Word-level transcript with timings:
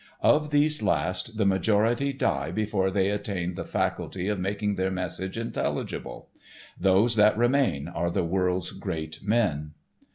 Of 0.23 0.49
these 0.49 0.81
last 0.81 1.37
the 1.37 1.45
majority 1.45 2.11
die 2.11 2.49
before 2.49 2.89
they 2.89 3.11
attain 3.11 3.53
the 3.53 3.63
faculty 3.63 4.29
of 4.29 4.39
making 4.39 4.73
their 4.73 4.89
message 4.89 5.37
intelligible. 5.37 6.29
Those 6.75 7.15
that 7.17 7.37
remain 7.37 7.87
are 7.87 8.09
the 8.09 8.25
world's 8.25 8.71
great 8.71 9.21
men. 9.21 9.75